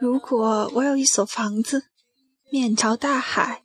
[0.00, 1.84] 如果我有一所房子，
[2.50, 3.64] 面朝大海。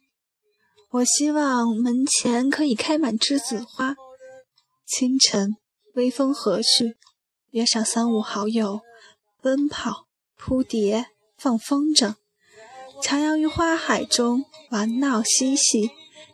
[0.91, 3.95] 我希望门前可以开满栀子花。
[4.85, 5.55] 清晨，
[5.93, 6.95] 微风和煦，
[7.51, 8.81] 约上三五好友，
[9.41, 12.15] 奔跑、扑蝶、放风筝，
[13.01, 15.91] 徜徉于花海中，玩闹嬉戏，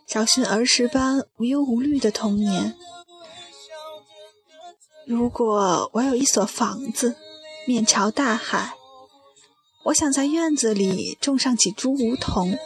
[0.08, 2.76] 找寻儿时般无忧无虑的童年。
[5.06, 7.14] 如果我有一所房子，
[7.68, 8.74] 面朝大海，
[9.84, 12.56] 我想在院子里种上几株梧桐。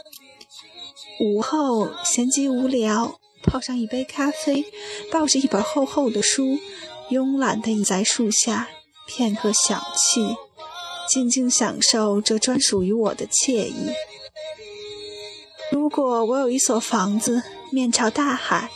[1.18, 4.66] 午后闲极无聊，泡上一杯咖啡，
[5.10, 6.58] 抱着一本厚厚的书，
[7.10, 8.68] 慵懒地倚在树下，
[9.06, 10.36] 片刻小憩，
[11.08, 13.92] 静静享受这专属于我的惬意。
[15.72, 17.42] 如果我有一所房子，
[17.72, 18.68] 面朝大海，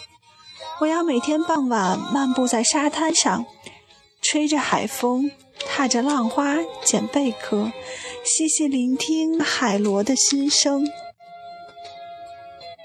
[0.81, 3.45] 我要每天傍晚漫步在沙滩上，
[4.23, 5.31] 吹着海风，
[5.67, 7.73] 踏着浪花，捡贝壳，
[8.25, 10.87] 细细聆听海螺的心声。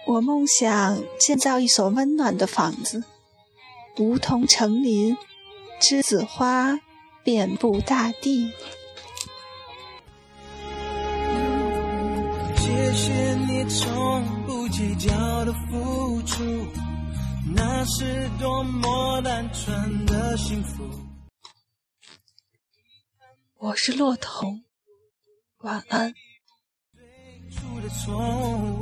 [0.08, 3.03] 我梦想建造一所温暖的房子，
[3.98, 5.18] 梧桐成林，
[5.81, 6.80] 栀子花
[7.23, 8.52] 遍布大地。
[12.58, 15.09] 谢谢你从不计较
[15.44, 16.44] 的付出，
[17.56, 20.84] 那是多么单纯的幸福。
[23.66, 24.62] 我是骆驼，
[25.58, 26.14] 晚安。
[26.94, 28.80] 最初的错误